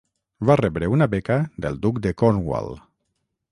[0.49, 2.75] Va rebre una beca del duc de Cornwall.